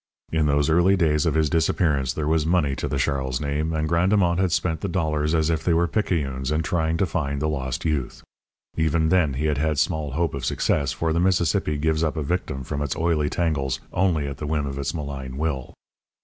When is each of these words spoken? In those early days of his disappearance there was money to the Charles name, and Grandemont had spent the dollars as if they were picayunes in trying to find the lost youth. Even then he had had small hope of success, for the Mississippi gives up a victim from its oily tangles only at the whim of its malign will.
In 0.31 0.47
those 0.47 0.67
early 0.67 0.95
days 0.97 1.27
of 1.27 1.35
his 1.35 1.47
disappearance 1.47 2.11
there 2.13 2.27
was 2.27 2.43
money 2.43 2.75
to 2.75 2.87
the 2.87 2.97
Charles 2.97 3.39
name, 3.39 3.71
and 3.71 3.87
Grandemont 3.87 4.39
had 4.39 4.51
spent 4.51 4.81
the 4.81 4.87
dollars 4.87 5.35
as 5.35 5.51
if 5.51 5.63
they 5.63 5.75
were 5.75 5.87
picayunes 5.87 6.51
in 6.51 6.63
trying 6.63 6.97
to 6.97 7.05
find 7.05 7.39
the 7.39 7.47
lost 7.47 7.85
youth. 7.85 8.23
Even 8.75 9.09
then 9.09 9.35
he 9.35 9.45
had 9.45 9.59
had 9.59 9.77
small 9.77 10.13
hope 10.13 10.33
of 10.33 10.43
success, 10.43 10.91
for 10.91 11.13
the 11.13 11.19
Mississippi 11.19 11.77
gives 11.77 12.03
up 12.03 12.17
a 12.17 12.23
victim 12.23 12.63
from 12.63 12.81
its 12.81 12.95
oily 12.95 13.29
tangles 13.29 13.79
only 13.93 14.25
at 14.25 14.37
the 14.37 14.47
whim 14.47 14.65
of 14.65 14.79
its 14.79 14.91
malign 14.91 15.37
will. 15.37 15.75